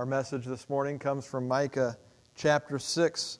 [0.00, 1.94] Our message this morning comes from Micah
[2.34, 3.38] chapter 6,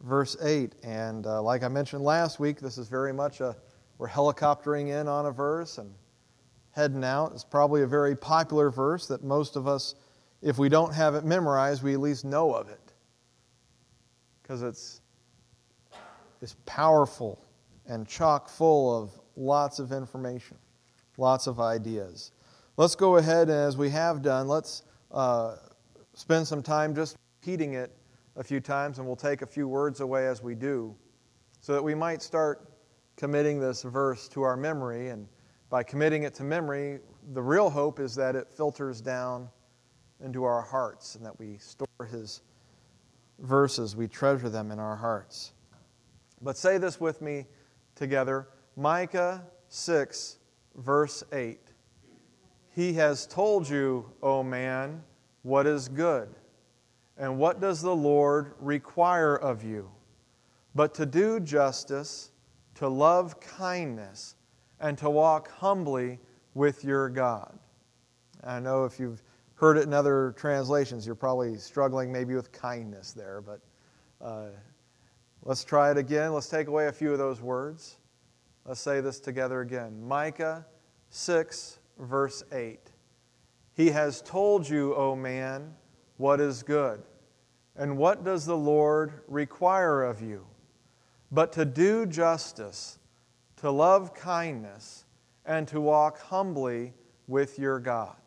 [0.00, 0.74] verse 8.
[0.82, 3.54] And uh, like I mentioned last week, this is very much a,
[3.96, 5.94] we're helicoptering in on a verse and
[6.72, 7.30] heading out.
[7.32, 9.94] It's probably a very popular verse that most of us,
[10.42, 12.92] if we don't have it memorized, we at least know of it.
[14.42, 15.02] Because it's,
[16.42, 17.40] it's powerful
[17.86, 20.56] and chock full of lots of information,
[21.18, 22.32] lots of ideas.
[22.76, 25.54] Let's go ahead and, as we have done, let's uh,
[26.20, 27.96] spend some time just repeating it
[28.36, 30.94] a few times, and we'll take a few words away as we do,
[31.62, 32.72] so that we might start
[33.16, 35.08] committing this verse to our memory.
[35.08, 35.26] And
[35.70, 37.00] by committing it to memory,
[37.32, 39.48] the real hope is that it filters down
[40.22, 42.42] into our hearts and that we store His
[43.38, 45.52] verses, we treasure them in our hearts.
[46.42, 47.46] But say this with me
[47.94, 50.36] together Micah 6,
[50.76, 51.60] verse 8.
[52.74, 55.02] He has told you, O man,
[55.42, 56.28] what is good.
[57.16, 59.90] And what does the Lord require of you?
[60.74, 62.30] But to do justice,
[62.76, 64.36] to love kindness,
[64.80, 66.18] and to walk humbly
[66.54, 67.58] with your God.
[68.42, 69.22] I know if you've
[69.54, 73.60] heard it in other translations, you're probably struggling maybe with kindness there, but
[74.24, 74.48] uh,
[75.42, 76.32] let's try it again.
[76.32, 77.98] Let's take away a few of those words.
[78.64, 80.02] Let's say this together again.
[80.06, 80.64] Micah
[81.10, 82.89] 6, verse 8.
[83.80, 85.72] He has told you, O man,
[86.18, 87.00] what is good.
[87.74, 90.46] And what does the Lord require of you?
[91.32, 92.98] But to do justice,
[93.56, 95.06] to love kindness,
[95.46, 96.92] and to walk humbly
[97.26, 98.18] with your God.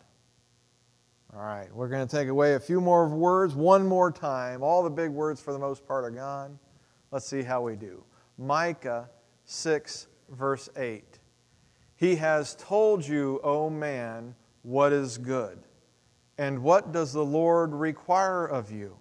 [1.36, 4.64] All right, we're going to take away a few more words one more time.
[4.64, 6.58] All the big words, for the most part, are gone.
[7.12, 8.04] Let's see how we do.
[8.40, 9.08] Micah
[9.46, 11.20] 6, verse 8.
[11.96, 14.34] He has told you, O man,
[14.64, 15.60] what is good.
[16.38, 18.98] And what does the Lord require of you?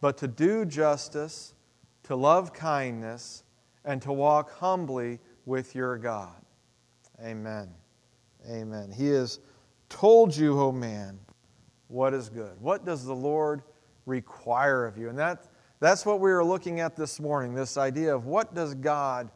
[0.00, 1.54] But to do justice,
[2.04, 3.44] to love kindness,
[3.84, 6.34] and to walk humbly with your God.
[7.22, 7.68] Amen.
[8.50, 8.90] Amen.
[8.90, 9.40] He has
[9.88, 11.18] told you, O man,
[11.88, 12.60] what is good.
[12.60, 13.62] What does the Lord
[14.06, 15.08] require of you?
[15.08, 15.46] And that,
[15.80, 19.30] that's what we are looking at this morning this idea of what does God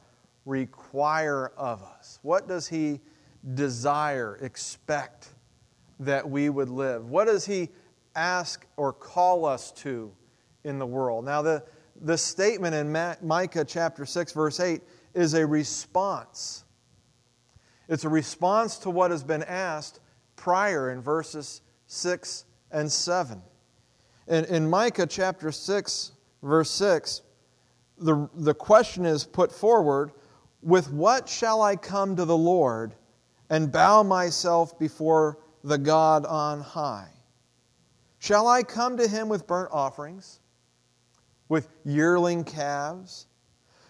[0.44, 2.18] require of us?
[2.22, 3.00] What does He
[3.54, 5.30] desire, expect
[6.04, 7.08] that we would live?
[7.08, 7.68] What does He
[8.14, 10.12] ask or call us to
[10.64, 11.24] in the world?
[11.24, 11.64] Now, the,
[12.00, 12.92] the statement in
[13.22, 14.82] Micah chapter 6, verse 8
[15.14, 16.64] is a response.
[17.88, 20.00] It's a response to what has been asked
[20.36, 23.42] prior in verses 6 and 7.
[24.28, 27.22] In, in Micah chapter 6, verse 6,
[27.98, 30.12] the, the question is put forward
[30.62, 32.94] with what shall I come to the Lord
[33.50, 37.10] and bow myself before the God on high?
[38.18, 40.40] Shall I come to him with burnt offerings,
[41.48, 43.26] with yearling calves?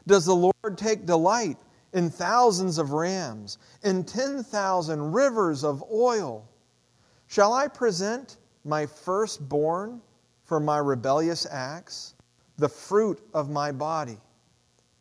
[0.06, 1.58] Does the Lord take delight
[1.92, 6.48] in thousands of rams, in 10,000 rivers of oil?
[7.26, 10.00] Shall I present my firstborn
[10.44, 12.14] for my rebellious acts,
[12.56, 14.18] the fruit of my body?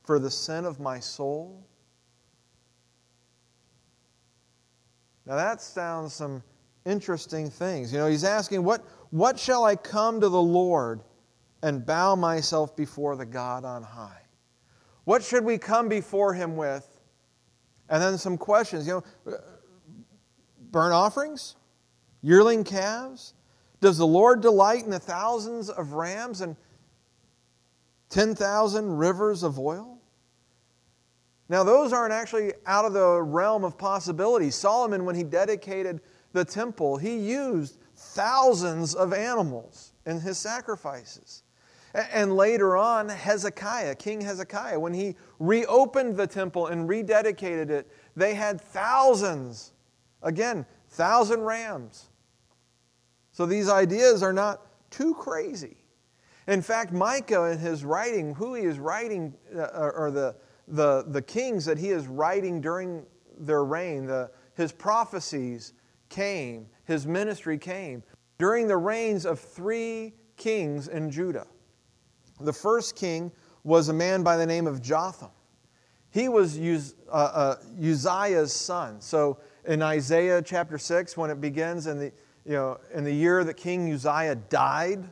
[0.04, 1.66] for the sin of my soul?
[5.26, 6.44] Now that sounds some
[6.86, 7.92] interesting things.
[7.92, 11.02] You know, he's asking, what, what shall I come to the Lord
[11.64, 14.22] and bow myself before the God on high?
[15.04, 16.88] What should we come before him with?
[17.90, 18.88] And then some questions.
[18.88, 19.38] You know,
[20.72, 21.56] burnt offerings?
[22.22, 23.34] Yearling calves?
[23.80, 26.56] Does the Lord delight in the thousands of rams and
[28.10, 29.98] 10,000 rivers of oil?
[31.50, 34.52] Now, those aren't actually out of the realm of possibility.
[34.52, 36.00] Solomon, when he dedicated
[36.34, 41.44] the temple, he used thousands of animals in his sacrifices.
[41.94, 48.34] And later on, Hezekiah, King Hezekiah, when he reopened the temple and rededicated it, they
[48.34, 49.74] had thousands,
[50.24, 52.10] again, thousand rams.
[53.34, 55.78] So these ideas are not too crazy.
[56.48, 60.36] In fact, Micah, in his writing, who he is writing, uh, or the,
[60.68, 63.06] the, the kings that he is writing during
[63.38, 65.74] their reign, the, his prophecies
[66.12, 68.04] came, his ministry came
[68.38, 71.48] during the reigns of three kings in Judah.
[72.40, 73.32] The first king
[73.64, 75.32] was a man by the name of Jotham.
[76.12, 76.60] He was
[77.10, 79.00] uh, uh, Uzziah's son.
[79.02, 82.12] So in Isaiah chapter 6, when it begins in the,
[82.46, 85.10] you know, in the year that King Uzziah died,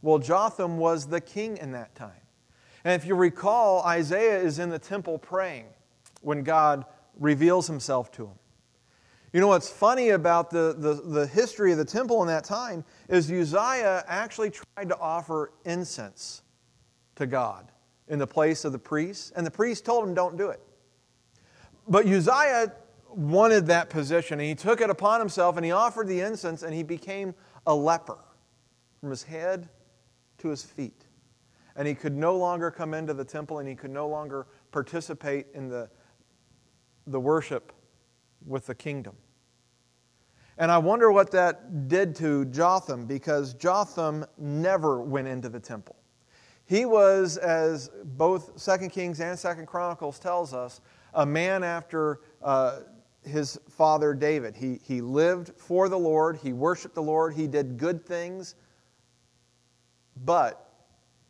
[0.00, 2.12] well, Jotham was the king in that time.
[2.84, 5.66] And if you recall, Isaiah is in the temple praying
[6.22, 6.84] when God
[7.18, 8.38] reveals himself to him.
[9.32, 12.84] You know what's funny about the, the, the history of the temple in that time
[13.08, 16.42] is Uzziah actually tried to offer incense
[17.16, 17.70] to God
[18.08, 20.60] in the place of the priests, and the priest told him, Don't do it.
[21.88, 22.72] But Uzziah
[23.10, 26.72] wanted that position, and he took it upon himself, and he offered the incense, and
[26.72, 27.34] he became
[27.66, 28.18] a leper
[29.00, 29.68] from his head
[30.38, 31.06] to his feet.
[31.74, 35.46] And he could no longer come into the temple, and he could no longer participate
[35.52, 35.90] in the,
[37.06, 37.72] the worship
[38.46, 39.16] with the kingdom.
[40.58, 45.96] And I wonder what that did to Jotham because Jotham never went into the temple.
[46.64, 50.80] He was, as both Second Kings and Second Chronicles tells us,
[51.14, 52.80] a man after uh,
[53.22, 54.56] his father David.
[54.56, 58.54] He, he lived for the Lord, he worshiped the Lord, he did good things,
[60.24, 60.72] but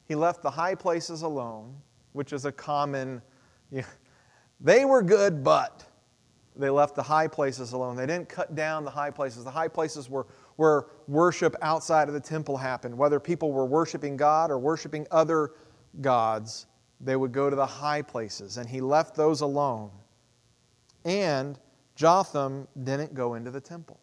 [0.06, 1.76] he left the high places alone,
[2.12, 3.20] which is a common,
[3.70, 3.86] you know,
[4.60, 5.84] they were good, but
[6.56, 7.96] they left the high places alone.
[7.96, 9.44] They didn't cut down the high places.
[9.44, 10.26] The high places were
[10.56, 12.96] where worship outside of the temple happened.
[12.96, 15.52] Whether people were worshiping God or worshiping other
[16.00, 16.66] gods,
[17.00, 18.56] they would go to the high places.
[18.56, 19.90] And he left those alone.
[21.04, 21.58] And
[21.94, 24.00] Jotham didn't go into the temple.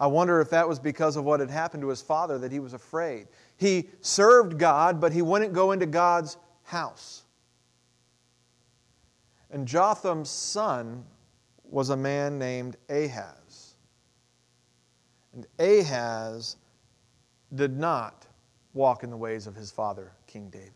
[0.00, 2.60] I wonder if that was because of what had happened to his father that he
[2.60, 3.26] was afraid.
[3.56, 7.24] He served God, but he wouldn't go into God's house.
[9.50, 11.04] And Jotham's son
[11.64, 13.74] was a man named Ahaz.
[15.32, 16.56] And Ahaz
[17.54, 18.26] did not
[18.74, 20.72] walk in the ways of his father, King David.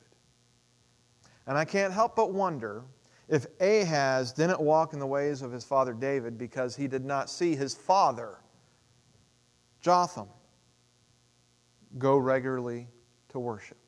[1.46, 2.84] And I can't help but wonder
[3.28, 7.30] if Ahaz didn't walk in the ways of his father David because he did not
[7.30, 8.38] see his father,
[9.80, 10.28] Jotham,
[11.98, 12.88] go regularly
[13.30, 13.78] to worship.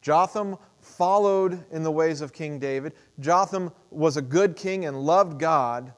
[0.00, 2.92] Jotham followed in the ways of King David.
[3.20, 5.92] Jotham was a good king and loved God,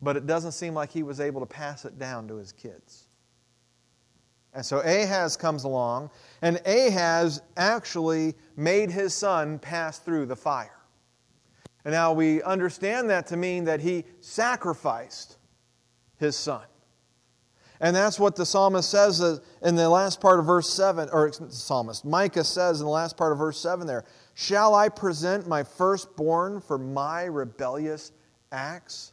[0.00, 3.08] but it doesn't seem like he was able to pass it down to his kids.
[4.52, 6.10] And so Ahaz comes along,
[6.42, 10.76] and Ahaz actually made his son pass through the fire.
[11.84, 15.38] And now we understand that to mean that he sacrificed
[16.18, 16.62] his son.
[17.80, 21.30] And that's what the psalmist says uh, in the last part of verse 7, or
[21.30, 24.04] the psalmist, Micah says in the last part of verse 7 there,
[24.34, 28.12] Shall I present my firstborn for my rebellious
[28.52, 29.12] acts?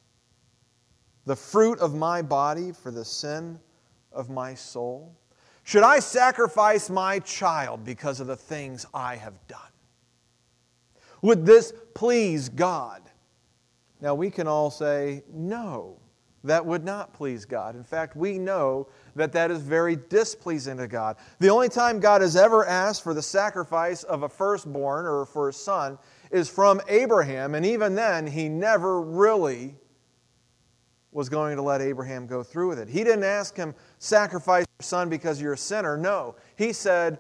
[1.26, 3.58] The fruit of my body for the sin
[4.12, 5.16] of my soul?
[5.64, 9.60] Should I sacrifice my child because of the things I have done?
[11.22, 13.02] Would this please God?
[14.02, 16.00] Now we can all say, no,
[16.44, 17.76] that would not please God.
[17.76, 21.18] In fact, we know that that is very displeasing to God.
[21.40, 25.50] The only time God has ever asked for the sacrifice of a firstborn or for
[25.50, 25.98] a son
[26.32, 29.76] is from Abraham, and even then, he never really
[31.12, 32.88] was going to let Abraham go through with it.
[32.88, 35.98] He didn't ask him, sacrifice your son because you're a sinner.
[35.98, 37.20] No, he said,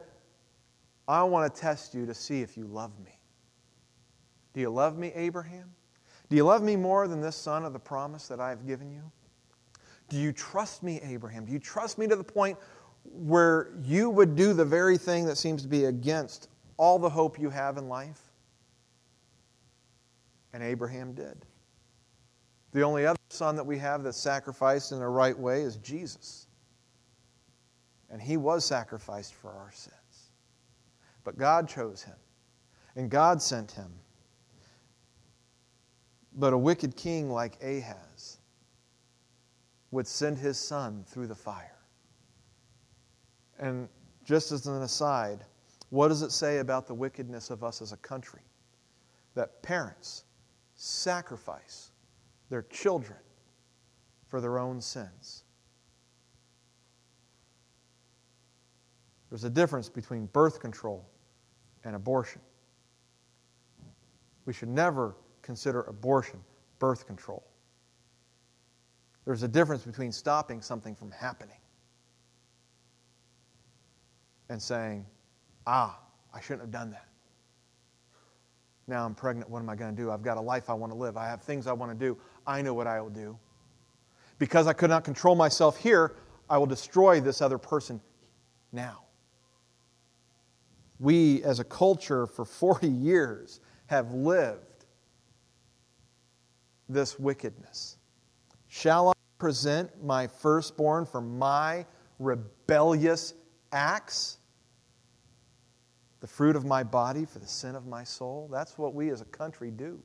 [1.08, 3.18] I want to test you to see if you love me.
[4.54, 5.74] Do you love me, Abraham?
[6.30, 8.92] Do you love me more than this son of the promise that I have given
[8.92, 9.04] you?
[10.10, 11.46] Do you trust me, Abraham?
[11.46, 12.58] Do you trust me to the point
[13.04, 17.40] where you would do the very thing that seems to be against all the hope
[17.40, 18.22] you have in life?
[20.54, 21.46] And Abraham did.
[22.74, 26.48] The only other son that we have that's sacrificed in the right way is Jesus.
[28.10, 29.94] And he was sacrificed for our sins.
[31.24, 32.16] But God chose him,
[32.96, 33.92] and God sent him.
[36.38, 38.38] But a wicked king like Ahaz
[39.90, 41.80] would send his son through the fire.
[43.60, 43.90] And
[44.24, 45.44] just as an aside,
[45.90, 48.42] what does it say about the wickedness of us as a country?
[49.34, 50.26] That parents
[50.76, 51.92] sacrifice
[52.50, 53.18] their children
[54.28, 55.44] for their own sins.
[59.30, 61.10] There's a difference between birth control
[61.84, 62.42] and abortion.
[64.46, 65.16] We should never
[65.48, 66.42] consider abortion
[66.78, 67.42] birth control.
[69.26, 71.58] There's a difference between stopping something from happening
[74.50, 75.06] and saying,
[75.66, 76.00] ah,
[76.34, 77.08] I shouldn't have done that.
[78.88, 79.50] Now I'm pregnant.
[79.50, 80.12] What am I going to do?
[80.12, 81.16] I've got a life I want to live.
[81.16, 82.18] I have things I want to do.
[82.46, 83.38] I know what I will do.
[84.40, 86.16] Because I could not control myself here,
[86.50, 88.02] I will destroy this other person
[88.74, 89.04] now.
[91.00, 94.77] We, as a culture, for 40 years have lived
[96.90, 97.98] this wickedness.
[98.68, 101.86] Shall I present my firstborn for my
[102.20, 103.34] rebellious
[103.72, 104.38] acts?
[106.20, 108.50] The fruit of my body for the sin of my soul?
[108.52, 110.02] That's what we as a country do.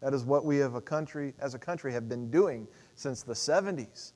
[0.00, 3.34] That is what we have a country, as a country have been doing since the
[3.34, 4.12] 70s.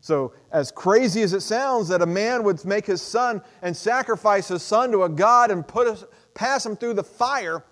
[0.00, 4.48] So, as crazy as it sounds that a man would make his son and sacrifice
[4.48, 7.64] his son to a God and put pass him through the fire,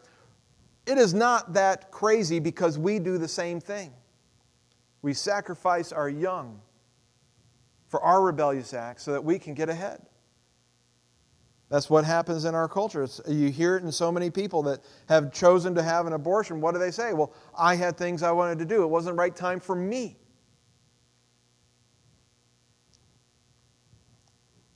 [0.87, 3.93] it is not that crazy because we do the same thing.
[5.03, 6.61] We sacrifice our young
[7.89, 10.01] for our rebellious acts so that we can get ahead.
[11.71, 13.03] That's what happens in our culture.
[13.03, 16.61] It's, you hear it in so many people that have chosen to have an abortion.
[16.61, 17.13] What do they say?
[17.13, 18.83] Well, I had things I wanted to do.
[18.83, 20.17] It wasn't the right time for me.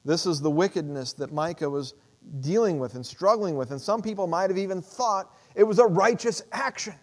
[0.04, 1.94] This is the wickedness that Micah was
[2.40, 3.70] dealing with and struggling with.
[3.70, 6.94] And some people might have even thought it was a righteous action.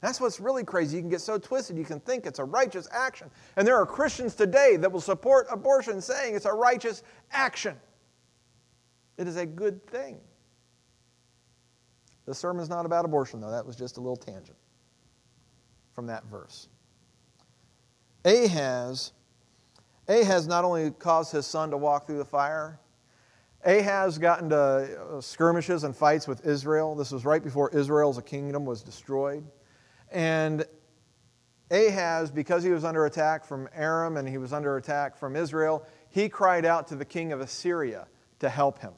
[0.00, 0.96] That's what's really crazy.
[0.96, 3.30] You can get so twisted, you can think it's a righteous action.
[3.56, 7.76] And there are Christians today that will support abortion saying it's a righteous action.
[9.16, 10.18] It is a good thing.
[12.26, 13.50] The sermon's not about abortion, though.
[13.50, 14.58] That was just a little tangent
[15.92, 16.68] from that verse.
[18.24, 19.12] Ahaz,
[20.08, 22.78] Ahaz not only caused his son to walk through the fire,
[23.64, 26.94] Ahaz got into uh, skirmishes and fights with Israel.
[26.96, 29.44] This was right before Israel's kingdom was destroyed.
[30.10, 30.64] And
[31.70, 35.86] Ahaz, because he was under attack from Aram and he was under attack from Israel,
[36.10, 38.08] he cried out to the king of Assyria
[38.40, 38.92] to help him.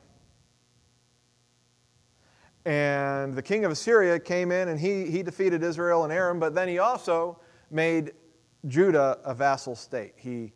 [2.65, 6.55] And the king of Assyria came in and he, he defeated Israel and Aram, but
[6.55, 7.39] then he also
[7.71, 8.13] made
[8.67, 10.15] Judah a vassal state.
[10.17, 10.55] He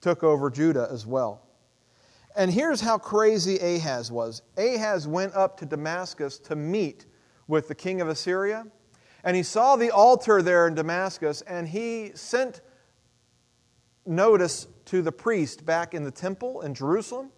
[0.00, 1.45] took over Judah as well.
[2.36, 7.06] And here's how crazy Ahaz was Ahaz went up to Damascus to meet
[7.48, 8.66] with the king of Assyria,
[9.24, 12.60] and he saw the altar there in Damascus, and he sent
[14.04, 17.30] notice to the priest back in the temple in Jerusalem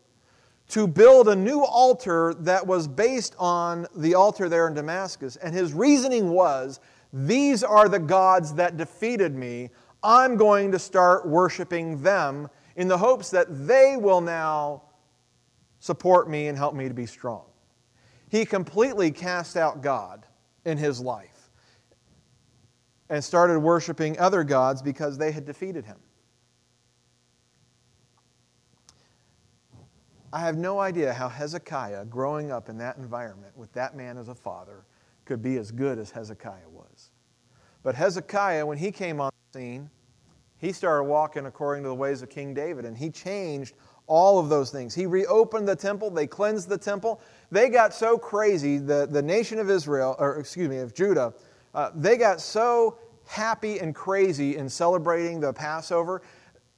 [0.70, 5.36] to build a new altar that was based on the altar there in Damascus.
[5.36, 6.80] And his reasoning was
[7.12, 9.70] these are the gods that defeated me.
[10.02, 14.82] I'm going to start worshiping them in the hopes that they will now
[15.80, 17.44] support me and help me to be strong.
[18.28, 20.26] He completely cast out God
[20.64, 21.50] in his life
[23.08, 25.96] and started worshiping other gods because they had defeated him.
[30.30, 34.28] I have no idea how Hezekiah, growing up in that environment with that man as
[34.28, 34.84] a father,
[35.24, 37.12] could be as good as Hezekiah was.
[37.82, 39.90] But Hezekiah, when he came on the scene,
[40.58, 43.74] he started walking according to the ways of King David, and he changed
[44.08, 44.94] all of those things.
[44.94, 47.20] He reopened the temple, they cleansed the temple.
[47.50, 51.32] They got so crazy, the, the nation of Israel, or excuse me, of Judah,
[51.74, 56.22] uh, they got so happy and crazy in celebrating the Passover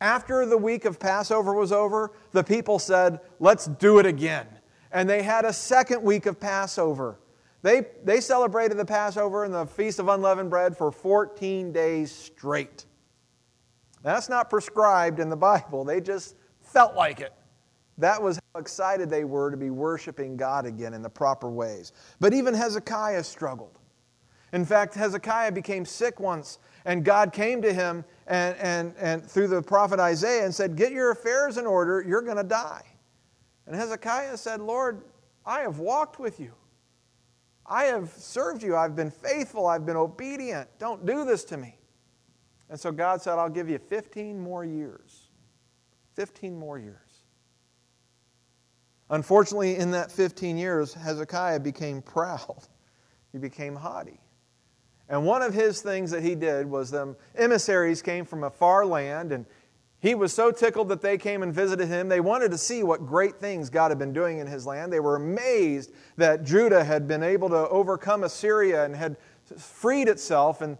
[0.00, 4.46] after the week of Passover was over, the people said, Let's do it again.
[4.92, 7.18] And they had a second week of Passover.
[7.62, 12.86] They, they celebrated the Passover and the Feast of Unleavened Bread for 14 days straight.
[14.02, 16.34] That's not prescribed in the Bible, they just
[16.72, 17.32] felt like it.
[17.98, 21.92] That was how excited they were to be worshiping God again in the proper ways.
[22.18, 23.78] But even Hezekiah struggled.
[24.52, 29.48] In fact, Hezekiah became sick once, and God came to him and, and, and through
[29.48, 32.82] the prophet Isaiah and said, Get your affairs in order, you're going to die.
[33.66, 35.02] And Hezekiah said, Lord,
[35.46, 36.52] I have walked with you.
[37.66, 38.76] I have served you.
[38.76, 39.66] I've been faithful.
[39.66, 40.68] I've been obedient.
[40.78, 41.76] Don't do this to me.
[42.68, 45.09] And so God said, I'll give you 15 more years.
[46.14, 46.96] 15 more years.
[49.10, 52.62] Unfortunately, in that 15 years, Hezekiah became proud.
[53.32, 54.20] He became haughty.
[55.08, 58.86] And one of his things that he did was them emissaries came from a far
[58.86, 59.44] land, and
[59.98, 62.08] he was so tickled that they came and visited him.
[62.08, 64.92] They wanted to see what great things God had been doing in his land.
[64.92, 69.16] They were amazed that Judah had been able to overcome Assyria and had
[69.58, 70.78] freed itself, and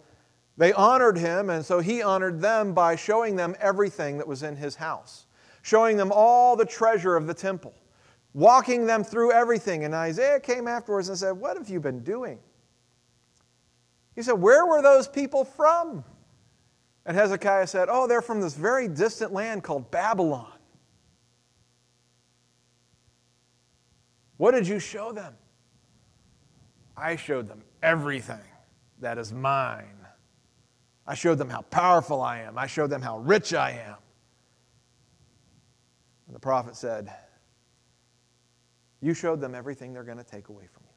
[0.60, 4.56] they honored him, and so he honored them by showing them everything that was in
[4.56, 5.24] his house,
[5.62, 7.72] showing them all the treasure of the temple,
[8.34, 9.86] walking them through everything.
[9.86, 12.40] And Isaiah came afterwards and said, What have you been doing?
[14.14, 16.04] He said, Where were those people from?
[17.06, 20.52] And Hezekiah said, Oh, they're from this very distant land called Babylon.
[24.36, 25.32] What did you show them?
[26.98, 28.44] I showed them everything
[28.98, 29.99] that is mine.
[31.10, 32.56] I showed them how powerful I am.
[32.56, 33.96] I showed them how rich I am.
[36.26, 37.12] And the prophet said,
[39.00, 40.90] You showed them everything they're going to take away from you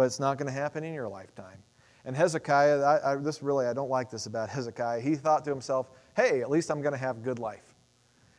[0.00, 1.62] but it's not going to happen in your lifetime.
[2.06, 5.02] And Hezekiah, I, I, this really, I don't like this about Hezekiah.
[5.02, 7.74] He thought to himself, hey, at least I'm going to have a good life.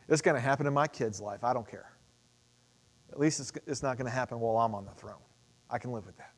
[0.10, 1.44] It's going to happen in my kid's life.
[1.44, 1.92] I don't care.
[3.12, 5.22] At least it's, it's not going to happen while I'm on the throne.
[5.70, 6.34] I can live with that.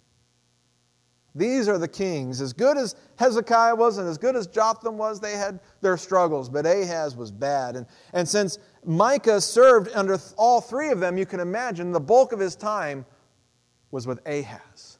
[1.35, 2.41] These are the kings.
[2.41, 6.47] As good as Hezekiah was and as good as Jotham was, they had their struggles,
[6.47, 7.75] but Ahaz was bad.
[7.75, 12.33] And, and since Micah served under all three of them, you can imagine the bulk
[12.33, 13.05] of his time
[13.89, 14.99] was with Ahaz.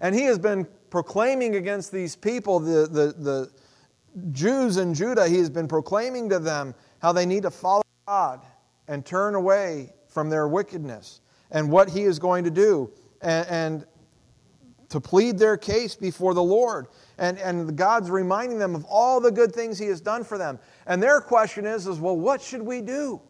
[0.00, 3.50] And he has been proclaiming against these people, the, the, the
[4.30, 8.42] Jews in Judah, he has been proclaiming to them how they need to follow God
[8.86, 11.20] and turn away from their wickedness
[11.50, 12.92] and what he is going to do.
[13.22, 13.86] And, and
[14.94, 16.86] to plead their case before the Lord.
[17.18, 20.60] And, and God's reminding them of all the good things He has done for them.
[20.86, 23.20] And their question is, is, well, what should we do?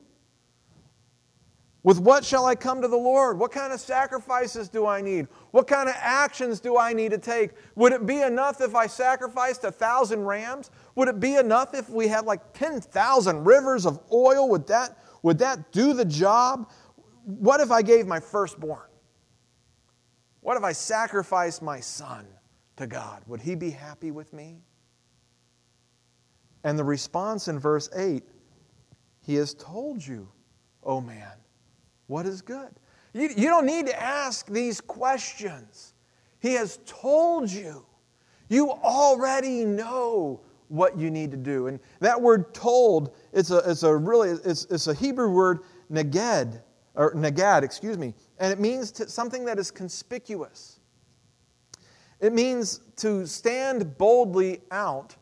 [1.82, 3.38] With what shall I come to the Lord?
[3.38, 5.26] What kind of sacrifices do I need?
[5.52, 7.52] What kind of actions do I need to take?
[7.76, 10.70] Would it be enough if I sacrificed a thousand rams?
[10.96, 14.50] Would it be enough if we had like 10,000 rivers of oil?
[14.50, 16.70] Would that, would that do the job?
[17.24, 18.88] What if I gave my firstborn?
[20.44, 22.26] What if I sacrificed my son
[22.76, 23.22] to God?
[23.28, 24.58] Would he be happy with me?
[26.64, 28.22] And the response in verse 8
[29.22, 30.28] He has told you,
[30.82, 31.32] oh man,
[32.08, 32.68] what is good?
[33.14, 35.94] You, you don't need to ask these questions.
[36.40, 37.86] He has told you.
[38.50, 41.68] You already know what you need to do.
[41.68, 45.60] And that word told, it's a, it's a really, it's, it's a Hebrew word,
[45.90, 46.60] neged,
[46.94, 50.80] or nagad, excuse me, and it means to, something that is conspicuous.
[52.20, 55.16] It means to stand boldly out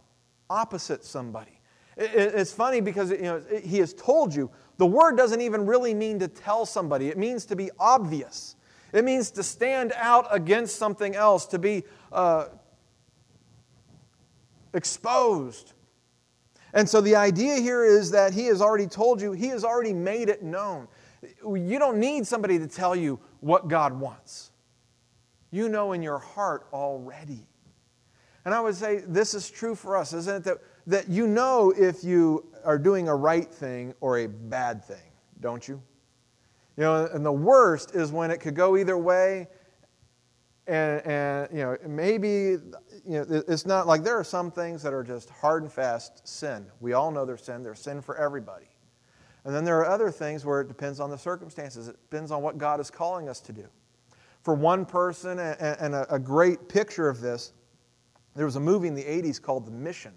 [0.50, 1.58] opposite somebody.
[1.96, 4.50] It, it, it's funny because you know, it, he has told you.
[4.78, 8.56] The word doesn't even really mean to tell somebody, it means to be obvious.
[8.92, 12.48] It means to stand out against something else, to be uh,
[14.74, 15.72] exposed.
[16.74, 19.92] And so the idea here is that he has already told you, he has already
[19.92, 20.88] made it known.
[21.42, 24.50] You don't need somebody to tell you what God wants.
[25.50, 27.46] You know in your heart already.
[28.44, 30.44] And I would say this is true for us, isn't it?
[30.44, 35.12] That, that you know if you are doing a right thing or a bad thing,
[35.40, 35.80] don't you?
[36.76, 39.48] You know, and the worst is when it could go either way.
[40.66, 42.60] And, and you know, maybe, you
[43.04, 46.66] know, it's not like there are some things that are just hard and fast sin.
[46.80, 47.62] We all know there's sin.
[47.62, 48.71] There's sin for everybody.
[49.44, 52.42] And then there are other things where it depends on the circumstances, it depends on
[52.42, 53.66] what God is calling us to do.
[54.42, 57.52] For one person, and a great picture of this,
[58.34, 60.12] there was a movie in the 80s called The Mission.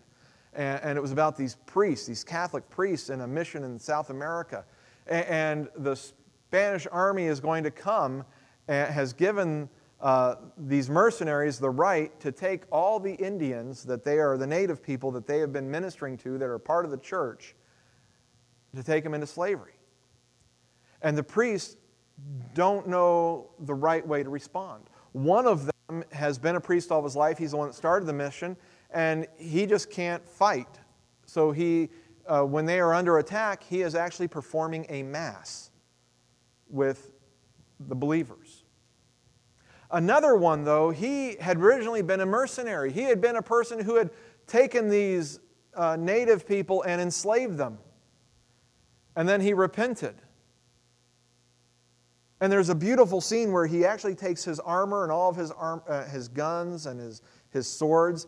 [0.54, 4.64] And it was about these priests, these Catholic priests in a mission in South America.
[5.06, 8.24] And the Spanish army is going to come
[8.68, 9.70] and has given
[10.02, 14.82] uh, these mercenaries the right to take all the Indians that they are the native
[14.82, 17.56] people that they have been ministering to that are part of the church
[18.76, 19.74] to take them into slavery.
[21.02, 21.78] And the priests
[22.54, 24.90] don't know the right way to respond.
[25.12, 27.38] One of them has been a priest all his life.
[27.38, 28.58] He's the one that started the mission,
[28.92, 30.80] and he just can't fight.
[31.26, 31.90] So he,
[32.28, 35.72] uh, when they are under attack, he is actually performing a mass
[36.70, 37.12] with
[37.80, 38.64] the believers.
[39.92, 42.92] Another one, though, he had originally been a mercenary.
[42.92, 44.10] He had been a person who had
[44.48, 45.40] taken these
[45.76, 47.78] uh, native people and enslaved them.
[49.16, 50.16] And then he repented.
[52.42, 55.52] And there's a beautiful scene where he actually takes his armor and all of his,
[55.52, 58.28] arm, uh, his guns and his, his swords,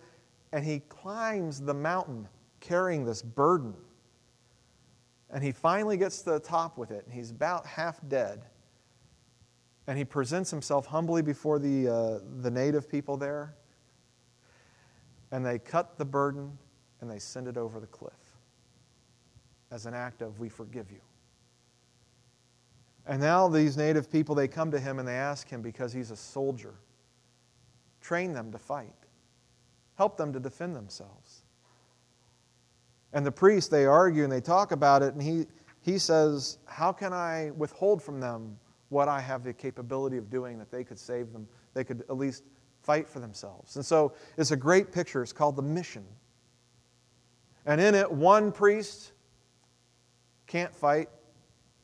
[0.54, 2.28] and he climbs the mountain
[2.62, 3.74] carrying this burden.
[5.30, 8.46] And he finally gets to the top with it, and he's about half dead.
[9.88, 13.56] And he presents himself humbly before the, uh, the native people there.
[15.32, 16.58] And they cut the burden
[17.02, 18.27] and they send it over the cliff
[19.72, 21.02] as an act of, we forgive you.
[23.06, 26.12] And now these native people, they come to him and they ask him because he's
[26.12, 26.74] a soldier,
[28.02, 28.94] train them to fight,
[29.96, 31.44] help them to defend themselves.
[33.14, 35.46] And the priests, they argue and they talk about it, and he,
[35.82, 38.58] he says, How can I withhold from them
[38.90, 41.48] what I have the capability of doing that they could save them?
[41.74, 42.44] They could at least
[42.82, 43.78] fight for themselves.
[43.78, 45.22] And so it's a great picture.
[45.22, 46.06] It's called the mission.
[47.66, 49.14] And in it, one priest
[50.48, 51.10] can't fight,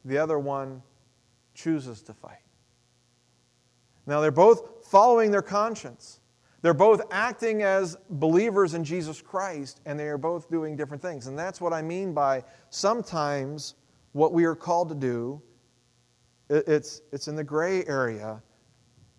[0.06, 0.82] the other one
[1.54, 2.38] chooses to fight.
[4.06, 6.20] Now, they're both following their conscience.
[6.62, 11.28] They're both acting as believers in Jesus Christ, and they are both doing different things.
[11.28, 13.76] And that's what I mean by sometimes
[14.14, 15.42] what we are called to do,
[16.50, 18.42] it's, it's in the gray area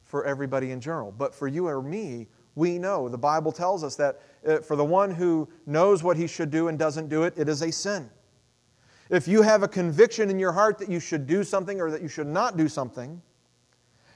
[0.04, 1.12] for everybody in general.
[1.12, 3.08] But for you or me, we know.
[3.08, 6.68] The Bible tells us that uh, for the one who knows what he should do
[6.68, 8.08] and doesn't do it, it is a sin.
[9.10, 12.02] If you have a conviction in your heart that you should do something or that
[12.02, 13.20] you should not do something,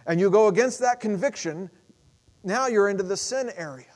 [0.06, 1.70] and you go against that conviction,
[2.42, 3.86] now you're into the sin area.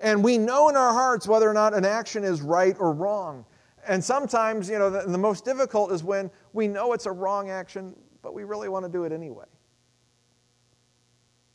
[0.00, 3.44] And we know in our hearts whether or not an action is right or wrong.
[3.88, 7.50] And sometimes, you know, the, the, most difficult is when we know it's a wrong
[7.50, 9.46] action, but we really want to do it anyway.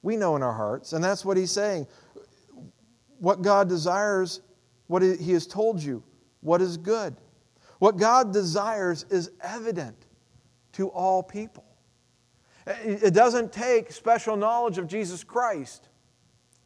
[0.01, 1.87] We know in our hearts, and that's what he's saying.
[3.19, 4.41] What God desires,
[4.87, 6.03] what he has told you,
[6.39, 7.15] what is good.
[7.81, 10.05] What God desires is evident
[10.73, 11.65] to all people.
[12.67, 15.89] It doesn't take special knowledge of Jesus Christ.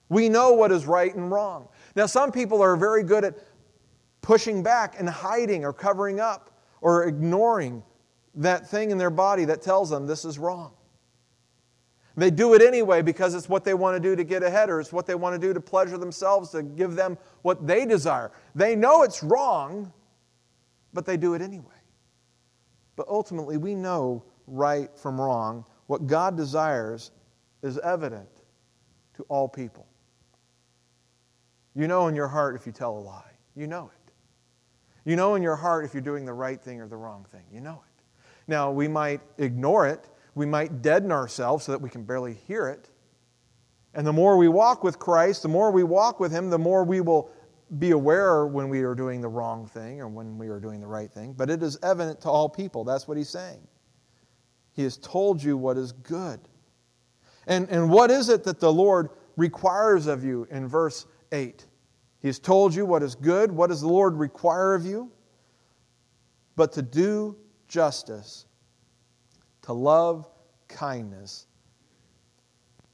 [0.09, 1.69] We know what is right and wrong.
[1.95, 3.35] Now, some people are very good at
[4.21, 6.51] pushing back and hiding or covering up
[6.81, 7.81] or ignoring
[8.33, 10.73] that thing in their body that tells them this is wrong.
[12.17, 14.81] They do it anyway because it's what they want to do to get ahead or
[14.81, 18.33] it's what they want to do to pleasure themselves, to give them what they desire.
[18.53, 19.93] They know it's wrong,
[20.95, 21.75] but they do it anyway.
[22.95, 25.65] But ultimately, we know right from wrong.
[25.87, 27.11] What God desires
[27.61, 28.29] is evident
[29.15, 29.85] to all people.
[31.75, 33.31] You know in your heart if you tell a lie.
[33.55, 34.11] You know it.
[35.07, 37.43] You know in your heart if you're doing the right thing or the wrong thing.
[37.51, 38.03] You know it.
[38.47, 40.07] Now, we might ignore it.
[40.33, 42.89] We might deaden ourselves so that we can barely hear it.
[43.93, 46.83] And the more we walk with Christ, the more we walk with Him, the more
[46.83, 47.29] we will
[47.79, 50.87] be aware when we are doing the wrong thing or when we are doing the
[50.87, 51.33] right thing.
[51.33, 52.83] But it is evident to all people.
[52.83, 53.65] That's what He's saying.
[54.73, 56.39] He has told you what is good.
[57.47, 61.65] And, and what is it that the Lord requires of you in verse 8?
[62.19, 63.51] He has told you what is good.
[63.51, 65.11] What does the Lord require of you?
[66.55, 68.45] But to do justice,
[69.63, 70.29] to love
[70.67, 71.47] kindness,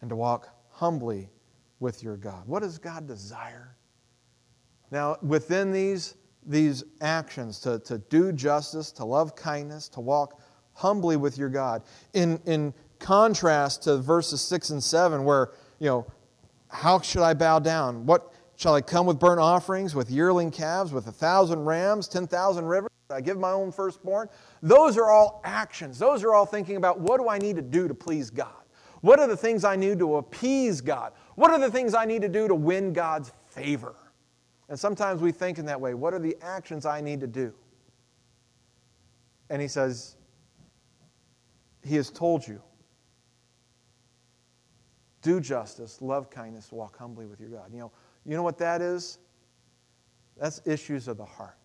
[0.02, 1.30] and to walk humbly
[1.80, 2.48] with your God.
[2.48, 3.76] What does God desire?
[4.92, 10.40] Now, within these, these actions, to, to do justice, to love kindness, to walk
[10.74, 16.06] humbly with your God, in, in contrast to verses 6 and 7, where, you know,
[16.68, 18.06] how should I bow down?
[18.06, 22.66] What shall I come with burnt offerings, with yearling calves, with a thousand rams, 10,000
[22.66, 22.90] rivers?
[23.10, 24.30] I give my own firstborn.
[24.62, 26.00] Those are all actions.
[26.00, 28.54] Those are all thinking about what do I need to do to please God?
[29.02, 31.14] What are the things I need to appease God?
[31.36, 33.96] What are the things I need to do to win God's favor?
[34.72, 35.94] And sometimes we think in that way.
[35.94, 37.54] What are the actions I need to do?
[39.50, 40.16] And he says,
[41.84, 42.62] He has told you.
[45.22, 47.74] Do justice, love kindness, walk humbly with your God.
[47.74, 47.92] You know,
[48.26, 49.18] you know what that is?
[50.38, 51.58] That's issues of the heart.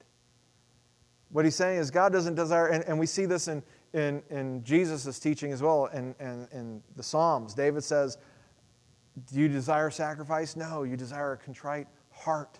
[1.30, 4.64] What he's saying is God doesn't desire, and, and we see this in, in, in
[4.64, 7.54] Jesus' teaching as well, and in, in, in the Psalms.
[7.54, 8.18] David says,
[9.32, 10.56] Do you desire sacrifice?
[10.56, 12.58] No, you desire a contrite heart.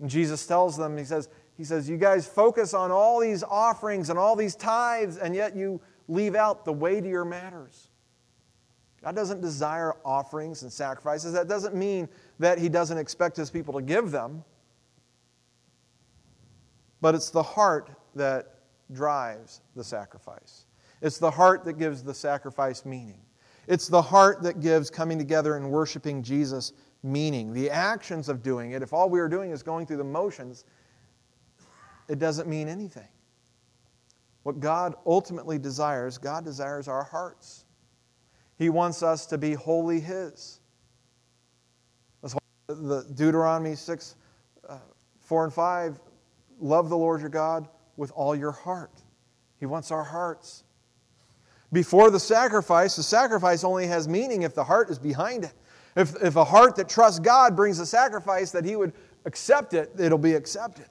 [0.00, 4.10] And Jesus tells them, he says, he says, You guys focus on all these offerings
[4.10, 7.88] and all these tithes, and yet you leave out the weightier matters.
[9.02, 11.32] God doesn't desire offerings and sacrifices.
[11.32, 14.44] That doesn't mean that He doesn't expect His people to give them,
[17.00, 18.56] but it's the heart that
[18.92, 20.66] drives the sacrifice.
[21.02, 23.20] It's the heart that gives the sacrifice meaning.
[23.66, 26.72] It's the heart that gives coming together and worshiping Jesus
[27.06, 27.52] meaning.
[27.52, 30.64] The actions of doing it, if all we are doing is going through the motions,
[32.08, 33.08] it doesn't mean anything.
[34.42, 37.64] What God ultimately desires, God desires our hearts.
[38.58, 40.60] He wants us to be wholly His.
[42.22, 44.14] That's why the Deuteronomy 6,
[44.68, 44.78] uh,
[45.20, 46.00] 4 and 5
[46.60, 49.02] love the Lord your God with all your heart.
[49.58, 50.64] He wants our hearts.
[51.72, 55.52] Before the sacrifice, the sacrifice only has meaning if the heart is behind it.
[55.96, 58.92] If, if a heart that trusts God brings a sacrifice that He would
[59.24, 60.86] accept it, it'll be accepted.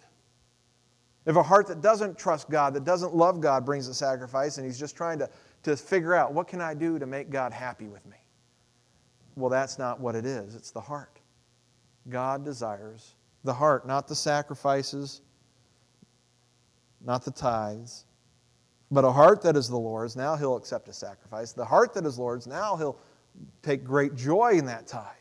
[1.25, 4.65] If a heart that doesn't trust God, that doesn't love God, brings a sacrifice and
[4.65, 5.29] He's just trying to,
[5.63, 8.17] to figure out what can I do to make God happy with me?
[9.35, 10.55] Well, that's not what it is.
[10.55, 11.19] It's the heart.
[12.09, 15.21] God desires the heart, not the sacrifices,
[17.03, 18.05] not the tithes,
[18.91, 20.15] but a heart that is the Lord's.
[20.15, 21.53] Now He'll accept a sacrifice.
[21.53, 22.97] The heart that is Lord's, now He'll
[23.61, 25.11] take great joy in that tithe.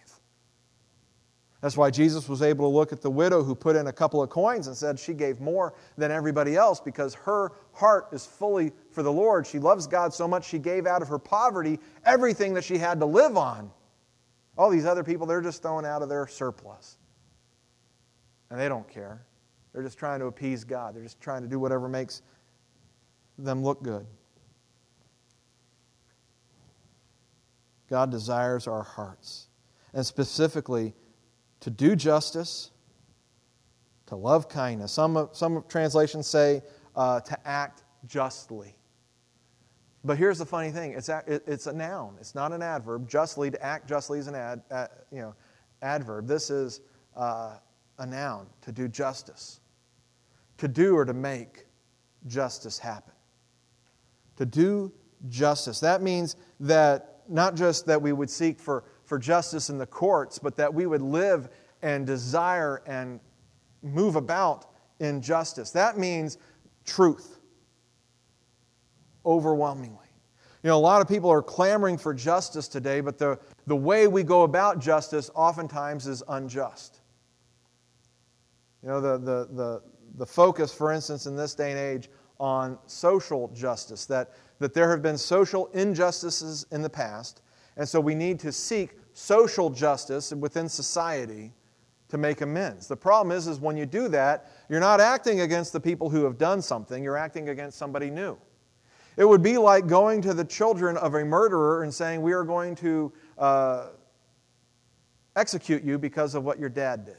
[1.64, 4.22] That's why Jesus was able to look at the widow who put in a couple
[4.22, 8.70] of coins and said she gave more than everybody else because her heart is fully
[8.90, 9.46] for the Lord.
[9.46, 13.00] She loves God so much she gave out of her poverty everything that she had
[13.00, 13.70] to live on.
[14.58, 16.98] All these other people, they're just throwing out of their surplus.
[18.50, 19.24] And they don't care.
[19.72, 22.20] They're just trying to appease God, they're just trying to do whatever makes
[23.38, 24.06] them look good.
[27.94, 29.46] God desires our hearts,
[29.92, 30.96] and specifically
[31.60, 32.72] to do justice,
[34.06, 34.90] to love kindness.
[34.90, 36.62] Some, some translations say
[36.96, 38.74] uh, to act justly.
[40.02, 43.08] But here's the funny thing it's a, it's a noun, it's not an adverb.
[43.08, 45.32] Justly, to act justly is an ad, ad you know,
[45.80, 46.26] adverb.
[46.26, 46.80] This is
[47.16, 47.58] uh,
[48.00, 49.60] a noun, to do justice.
[50.58, 51.66] To do or to make
[52.26, 53.14] justice happen.
[54.34, 54.92] To do
[55.28, 55.78] justice.
[55.78, 60.38] That means that not just that we would seek for, for justice in the courts,
[60.38, 61.48] but that we would live
[61.82, 63.20] and desire and
[63.82, 64.66] move about
[65.00, 65.70] in justice.
[65.70, 66.38] That means
[66.84, 67.38] truth
[69.24, 69.98] overwhelmingly.
[70.62, 74.06] You know, a lot of people are clamoring for justice today, but the, the way
[74.06, 77.00] we go about justice oftentimes is unjust.
[78.82, 79.82] You know, the, the, the,
[80.16, 82.08] the focus, for instance, in this day and age
[82.40, 87.42] on social justice, that, that there have been social injustices in the past,
[87.76, 91.52] and so we need to seek social justice within society
[92.08, 92.86] to make amends.
[92.86, 96.24] The problem is, is when you do that, you're not acting against the people who
[96.24, 98.36] have done something, you're acting against somebody new.
[99.16, 102.42] It would be like going to the children of a murderer and saying, We are
[102.42, 103.86] going to uh,
[105.36, 107.16] execute you because of what your dad did.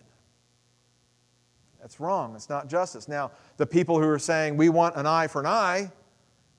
[1.79, 2.35] That's wrong.
[2.35, 3.07] It's not justice.
[3.07, 5.91] Now, the people who are saying, We want an eye for an eye,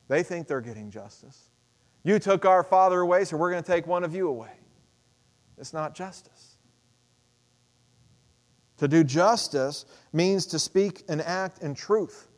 [0.09, 1.51] they think they're getting justice.
[2.03, 4.53] You took our father away, so we're going to take one of you away.
[5.59, 6.57] It's not justice.
[8.79, 12.29] To do justice means to speak and act in truth.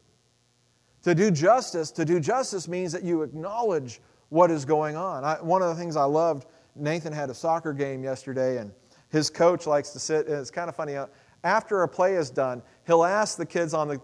[1.02, 5.24] To do justice, to do justice means that you acknowledge what is going on.
[5.24, 8.72] I, one of the things I loved, Nathan had a soccer game yesterday, and
[9.10, 10.96] his coach likes to sit, and it's kind of funny.
[10.96, 11.06] Uh,
[11.44, 14.00] after a play is done, he'll ask the kids on the,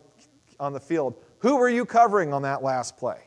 [0.58, 3.18] on the field, Who were you covering on that last play?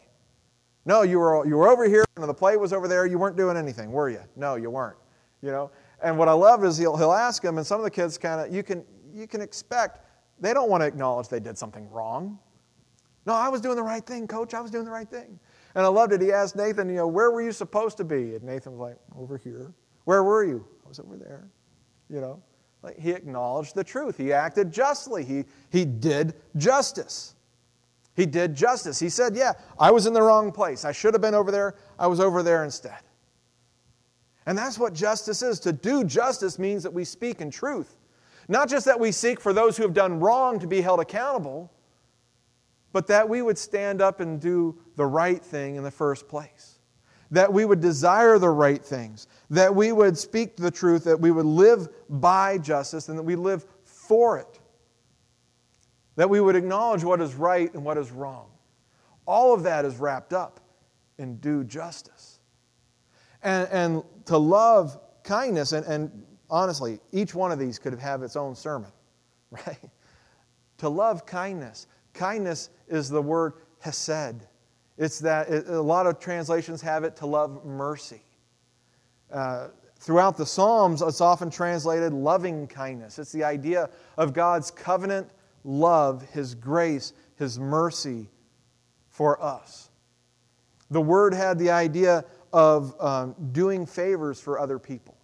[0.88, 3.06] No, you were, you were over here, and the play was over there.
[3.06, 4.22] You weren't doing anything, were you?
[4.38, 4.96] No, you weren't.
[5.42, 5.70] You know?
[6.02, 8.40] And what I love is he'll, he'll ask them, and some of the kids kind
[8.40, 10.06] of, you can, you can expect
[10.40, 12.40] they don't want to acknowledge they did something wrong.
[13.26, 14.54] No, I was doing the right thing, coach.
[14.54, 15.38] I was doing the right thing.
[15.76, 16.22] And I loved it.
[16.22, 18.36] He asked Nathan, you know, where were you supposed to be?
[18.36, 19.74] And Nathan was like, over here.
[20.06, 20.66] Where were you?
[20.86, 21.50] I was over there.
[22.10, 22.42] You know,
[22.82, 24.16] like he acknowledged the truth.
[24.16, 25.26] He acted justly.
[25.26, 27.36] He, he did justice.
[28.18, 29.00] He did justice.
[29.00, 30.84] He said, yeah, I was in the wrong place.
[30.84, 31.76] I should have been over there.
[32.00, 32.98] I was over there instead.
[34.48, 35.60] And that's what justice is.
[35.62, 37.96] To do justice means that we speak in truth.
[38.48, 41.72] Not just that we seek for those who have done wrong to be held accountable,
[42.92, 46.80] but that we would stand up and do the right thing in the first place.
[47.30, 49.28] That we would desire the right things.
[49.52, 51.04] That we would speak the truth.
[51.04, 54.60] That we would live by justice and that we live for it.
[56.18, 58.48] That we would acknowledge what is right and what is wrong.
[59.26, 60.60] All of that is wrapped up
[61.18, 62.40] in do justice.
[63.44, 68.36] And, and to love kindness, and, and honestly, each one of these could have its
[68.36, 68.92] own sermon,
[69.52, 69.90] right?
[70.78, 71.88] to love kindness.
[72.14, 74.46] Kindness is the word hesed.
[74.98, 78.24] It's that it, a lot of translations have it to love mercy.
[79.32, 79.68] Uh,
[80.00, 83.20] throughout the Psalms, it's often translated loving kindness.
[83.20, 85.30] It's the idea of God's covenant
[85.64, 88.30] love, His grace, His mercy
[89.10, 89.90] for us.
[90.90, 95.18] The word had the idea of um, doing favors for other people.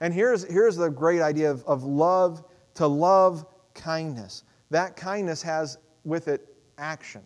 [0.00, 4.44] And here's, here's the great idea of, of love, to love kindness.
[4.70, 7.22] That kindness has with it action.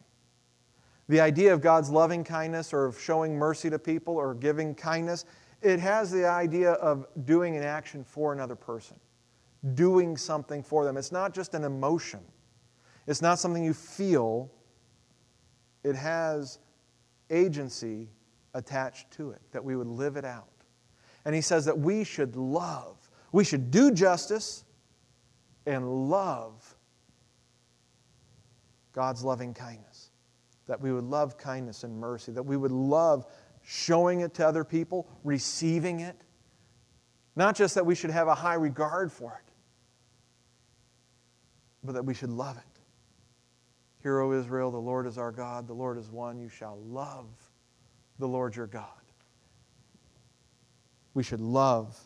[1.09, 5.25] The idea of God's loving kindness or of showing mercy to people or giving kindness,
[5.61, 8.97] it has the idea of doing an action for another person,
[9.75, 10.97] doing something for them.
[10.97, 12.21] It's not just an emotion,
[13.07, 14.51] it's not something you feel,
[15.85, 16.59] it has
[17.31, 18.09] agency
[18.55, 20.49] attached to it, that we would live it out.
[21.25, 24.65] And he says that we should love, we should do justice
[25.67, 26.77] and love
[28.93, 30.11] God's loving kindness.
[30.67, 33.27] That we would love kindness and mercy, that we would love
[33.65, 36.17] showing it to other people, receiving it.
[37.35, 39.53] Not just that we should have a high regard for it,
[41.83, 42.72] but that we should love it.
[44.03, 46.41] Hear, O Israel, the Lord is our God, the Lord is one.
[46.41, 47.29] You shall love
[48.19, 48.87] the Lord your God.
[51.15, 51.99] We should love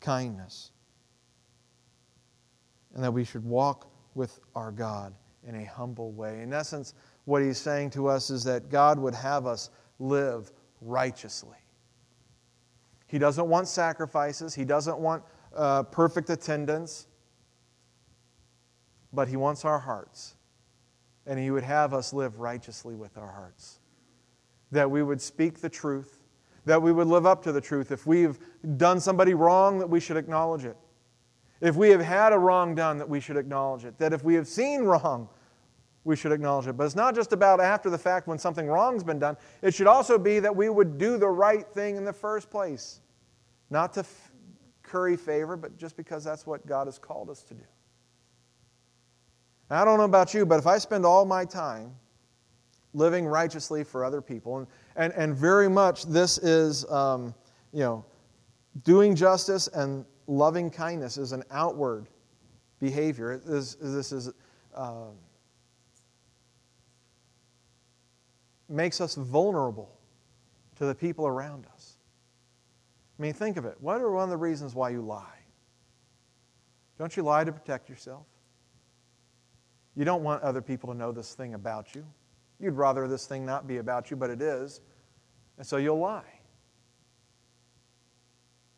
[0.00, 0.72] kindness.
[2.94, 5.14] And that we should walk with our God
[5.46, 6.42] in a humble way.
[6.42, 6.94] In essence,
[7.26, 11.56] what he's saying to us is that God would have us live righteously.
[13.06, 15.22] He doesn't want sacrifices, he doesn't want
[15.54, 17.06] uh, perfect attendance,
[19.12, 20.36] but he wants our hearts.
[21.26, 23.78] And he would have us live righteously with our hearts.
[24.72, 26.22] That we would speak the truth,
[26.64, 27.90] that we would live up to the truth.
[27.90, 28.38] If we've
[28.76, 30.76] done somebody wrong, that we should acknowledge it.
[31.60, 33.98] If we have had a wrong done, that we should acknowledge it.
[33.98, 35.28] That if we have seen wrong,
[36.04, 36.76] we should acknowledge it.
[36.76, 39.36] But it's not just about after the fact when something wrong's been done.
[39.60, 43.00] It should also be that we would do the right thing in the first place.
[43.68, 44.32] Not to f-
[44.82, 47.64] curry favor, but just because that's what God has called us to do.
[49.70, 51.94] I don't know about you, but if I spend all my time
[52.92, 57.34] living righteously for other people, and, and, and very much this is, um,
[57.72, 58.04] you know,
[58.82, 62.08] doing justice and loving kindness is an outward
[62.80, 63.32] behavior.
[63.32, 64.32] It is, this is.
[64.74, 65.10] Uh,
[68.70, 69.98] makes us vulnerable
[70.76, 71.96] to the people around us.
[73.18, 73.76] I mean, think of it.
[73.80, 75.38] What are one of the reasons why you lie?
[76.98, 78.24] Don't you lie to protect yourself?
[80.00, 82.06] You don't want other people to know this thing about you.
[82.58, 84.80] You'd rather this thing not be about you, but it is.
[85.58, 86.40] And so you'll lie.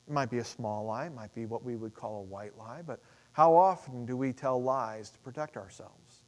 [0.08, 2.58] It might be a small lie, it might be what we would call a white
[2.58, 2.98] lie, but
[3.30, 6.24] how often do we tell lies to protect ourselves?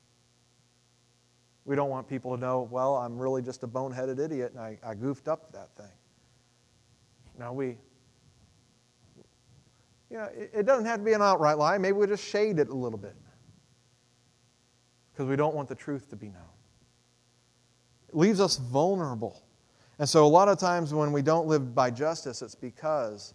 [1.65, 4.79] We don't want people to know, well, I'm really just a boneheaded idiot and I,
[4.87, 5.91] I goofed up that thing.
[7.37, 7.79] Now we,
[10.09, 11.79] you know, it, it doesn't have to be an outright lie.
[11.79, 13.17] Maybe we just shade it a little bit
[15.15, 16.43] because we don't want the truth to be known.
[18.09, 19.43] It leaves us vulnerable.
[20.01, 23.33] And so, a lot of times when we don't live by justice, it's because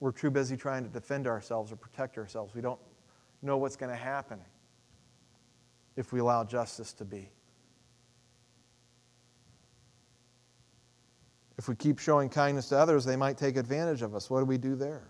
[0.00, 2.54] we're too busy trying to defend ourselves or protect ourselves.
[2.54, 2.80] We don't
[3.42, 4.40] know what's going to happen
[5.96, 7.30] if we allow justice to be.
[11.58, 14.30] If we keep showing kindness to others, they might take advantage of us.
[14.30, 15.06] What do we do there?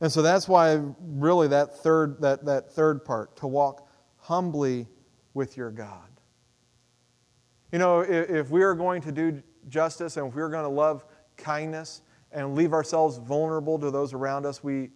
[0.00, 3.85] And so that's why really that third, that, that third part, to walk
[4.26, 4.88] humbly
[5.34, 6.08] with your God.
[7.70, 10.68] You know, if, if we are going to do justice and if we're going to
[10.68, 11.04] love
[11.36, 14.90] kindness and leave ourselves vulnerable to those around us, we,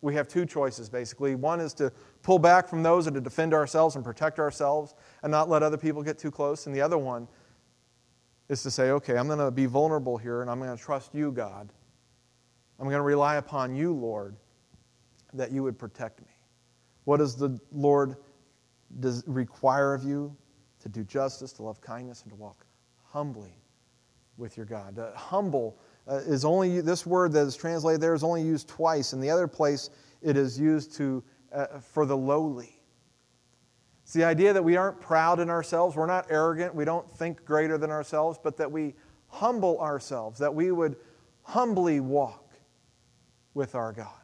[0.00, 1.34] we have two choices basically.
[1.34, 1.92] One is to
[2.22, 5.76] pull back from those and to defend ourselves and protect ourselves and not let other
[5.76, 6.66] people get too close.
[6.66, 7.28] And the other one
[8.48, 11.14] is to say, okay, I'm going to be vulnerable here and I'm going to trust
[11.14, 11.70] you, God.
[12.78, 14.36] I'm going to rely upon you, Lord,
[15.34, 16.33] that you would protect me.
[17.04, 18.16] What does the Lord
[19.26, 20.36] require of you?
[20.80, 22.66] To do justice, to love kindness, and to walk
[23.04, 23.56] humbly
[24.36, 24.98] with your God.
[24.98, 29.12] Uh, humble uh, is only, this word that is translated there is only used twice.
[29.12, 29.90] In the other place,
[30.20, 32.82] it is used to, uh, for the lowly.
[34.02, 37.44] It's the idea that we aren't proud in ourselves, we're not arrogant, we don't think
[37.44, 38.94] greater than ourselves, but that we
[39.28, 40.96] humble ourselves, that we would
[41.42, 42.52] humbly walk
[43.54, 44.23] with our God.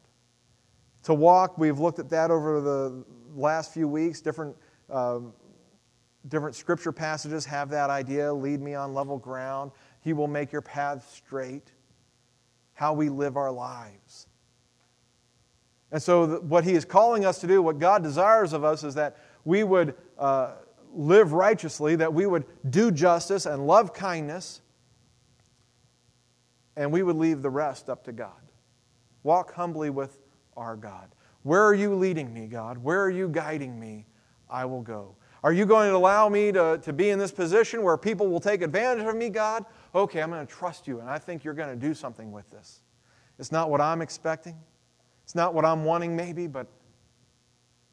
[1.05, 4.21] To walk, we've looked at that over the last few weeks.
[4.21, 4.57] Different,
[4.91, 5.21] uh,
[6.29, 9.73] different scripture passages have that idea lead me on level ground.
[10.03, 11.73] He will make your path straight.
[12.75, 14.27] How we live our lives.
[15.93, 18.95] And so, what He is calling us to do, what God desires of us, is
[18.95, 20.53] that we would uh,
[20.93, 24.61] live righteously, that we would do justice and love kindness,
[26.77, 28.33] and we would leave the rest up to God.
[29.23, 30.19] Walk humbly with
[30.57, 31.15] our God.
[31.43, 32.79] Where are you leading me, God?
[32.79, 34.07] Where are you guiding me?
[34.49, 35.17] I will go.
[35.43, 38.41] Are you going to allow me to, to be in this position where people will
[38.41, 39.65] take advantage of me, God?
[39.95, 42.51] Okay, I'm going to trust you, and I think you're going to do something with
[42.51, 42.81] this.
[43.39, 44.57] It's not what I'm expecting,
[45.25, 46.67] it's not what I'm wanting, maybe, but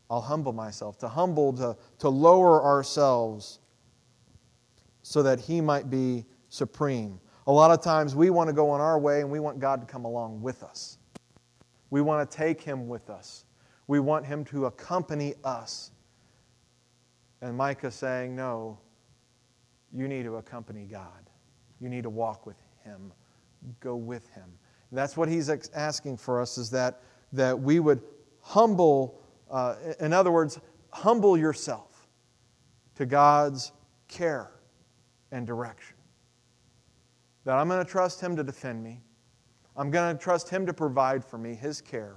[0.09, 0.97] I'll humble myself.
[0.99, 3.59] To humble, to, to lower ourselves
[5.01, 7.19] so that He might be supreme.
[7.45, 9.79] A lot of times we want to go on our way and we want God
[9.79, 10.97] to come along with us.
[11.89, 13.45] We want to take Him with us.
[13.87, 15.91] We want Him to accompany us.
[17.41, 18.79] And Micah saying, No,
[19.93, 21.29] you need to accompany God.
[21.79, 23.13] You need to walk with Him.
[23.79, 24.45] Go with Him.
[24.89, 27.01] And that's what He's asking for us is that,
[27.33, 28.01] that we would
[28.41, 30.59] humble, uh, in other words,
[30.91, 32.07] humble yourself
[32.95, 33.71] to God's
[34.07, 34.51] care
[35.31, 35.95] and direction.
[37.43, 39.01] That I'm going to trust Him to defend me.
[39.77, 42.15] I'm going to trust Him to provide for me, His care.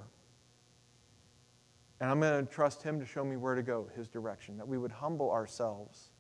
[2.01, 4.67] And I'm going to trust Him to show me where to go, His direction, that
[4.67, 6.11] we would humble ourselves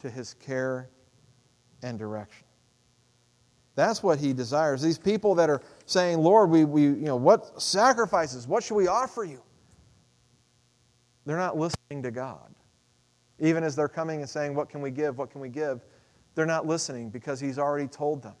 [0.00, 0.88] to His care
[1.82, 2.46] and direction.
[3.76, 4.80] That's what He desires.
[4.80, 8.86] These people that are saying, Lord, we, we, you know, what sacrifices, what should we
[8.86, 9.42] offer you?
[11.26, 12.54] They're not listening to God.
[13.40, 15.18] Even as they're coming and saying, What can we give?
[15.18, 15.84] What can we give?
[16.34, 18.34] They're not listening because He's already told them.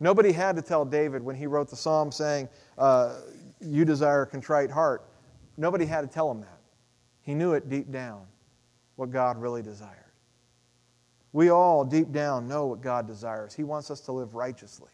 [0.00, 2.48] Nobody had to tell David when he wrote the psalm saying,
[2.78, 3.16] uh,
[3.60, 5.06] You desire a contrite heart.
[5.58, 6.58] Nobody had to tell him that.
[7.20, 8.22] He knew it deep down,
[8.96, 9.96] what God really desired.
[11.32, 13.54] We all, deep down, know what God desires.
[13.54, 14.90] He wants us to live righteously,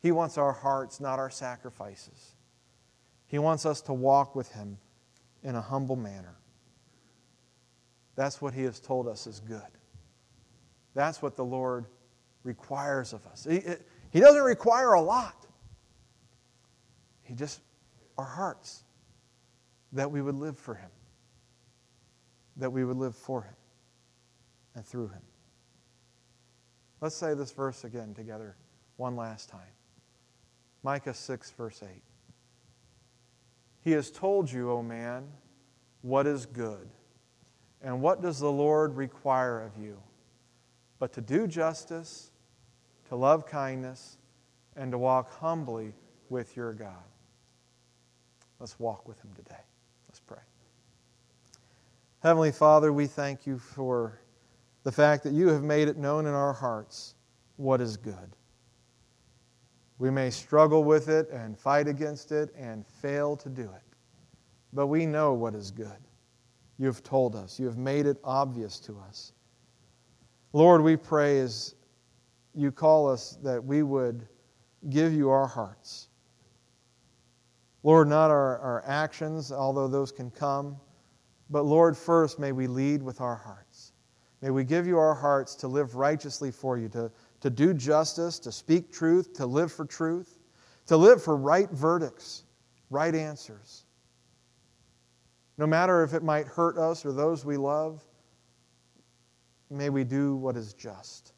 [0.00, 2.34] He wants our hearts, not our sacrifices.
[3.26, 4.76] He wants us to walk with Him
[5.42, 6.36] in a humble manner.
[8.14, 9.62] That's what He has told us is good.
[10.94, 11.86] That's what the Lord
[12.44, 13.46] requires of us.
[13.48, 15.46] He, it, he doesn't require a lot,
[17.22, 17.60] He just,
[18.18, 18.84] our hearts,
[19.92, 20.90] that we would live for Him,
[22.58, 23.54] that we would live for Him
[24.74, 25.22] and through Him.
[27.00, 28.54] Let's say this verse again together
[28.96, 29.60] one last time.
[30.82, 32.02] Micah 6, verse 8.
[33.82, 35.24] He has told you, O man,
[36.02, 36.88] what is good.
[37.80, 39.96] And what does the Lord require of you?
[40.98, 42.31] But to do justice,
[43.12, 44.16] to love kindness,
[44.74, 45.92] and to walk humbly
[46.30, 47.04] with your God.
[48.58, 49.60] Let's walk with Him today.
[50.08, 50.40] Let's pray.
[52.20, 54.18] Heavenly Father, we thank you for
[54.84, 57.14] the fact that you have made it known in our hearts
[57.56, 58.34] what is good.
[59.98, 63.96] We may struggle with it and fight against it and fail to do it,
[64.72, 65.98] but we know what is good.
[66.78, 69.34] You have told us, you have made it obvious to us.
[70.54, 71.74] Lord, we pray as
[72.54, 74.26] you call us that we would
[74.90, 76.08] give you our hearts.
[77.82, 80.76] Lord, not our, our actions, although those can come,
[81.50, 83.92] but Lord, first may we lead with our hearts.
[84.40, 88.38] May we give you our hearts to live righteously for you, to, to do justice,
[88.40, 90.38] to speak truth, to live for truth,
[90.86, 92.44] to live for right verdicts,
[92.90, 93.84] right answers.
[95.58, 98.04] No matter if it might hurt us or those we love,
[99.70, 101.31] may we do what is just.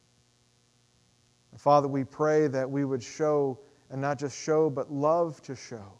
[1.57, 5.99] Father, we pray that we would show, and not just show, but love to show,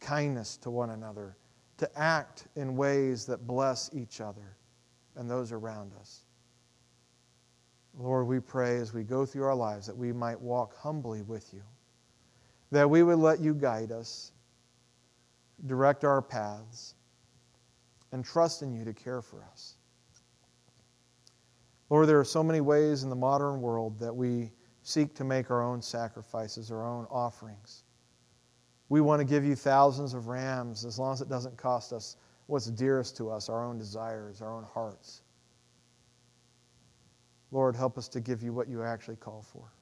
[0.00, 1.36] kindness to one another,
[1.78, 4.56] to act in ways that bless each other
[5.16, 6.24] and those around us.
[7.98, 11.52] Lord, we pray as we go through our lives that we might walk humbly with
[11.52, 11.62] you,
[12.70, 14.32] that we would let you guide us,
[15.66, 16.94] direct our paths,
[18.12, 19.76] and trust in you to care for us.
[21.90, 24.50] Lord, there are so many ways in the modern world that we
[24.82, 27.84] seek to make our own sacrifices, our own offerings.
[28.88, 32.16] We want to give you thousands of rams as long as it doesn't cost us
[32.46, 35.22] what's dearest to us, our own desires, our own hearts.
[37.50, 39.72] Lord, help us to give you what you actually call for,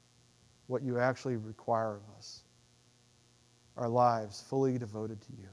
[0.67, 2.45] what you actually require of us,
[3.77, 5.49] our lives fully devoted to you.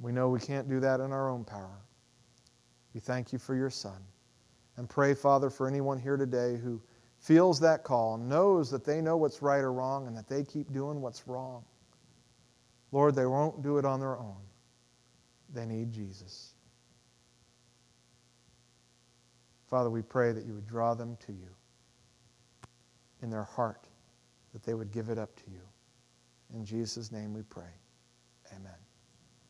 [0.00, 1.80] We know we can't do that in our own power.
[2.94, 4.02] We thank you for your Son.
[4.76, 6.80] And pray, Father, for anyone here today who
[7.18, 10.72] feels that call, knows that they know what's right or wrong, and that they keep
[10.72, 11.64] doing what's wrong.
[12.90, 14.40] Lord, they won't do it on their own.
[15.52, 16.54] They need Jesus.
[19.66, 21.48] Father, we pray that you would draw them to you
[23.22, 23.88] in their heart,
[24.52, 25.62] that they would give it up to you.
[26.54, 27.72] In Jesus' name we pray.
[28.54, 28.91] Amen.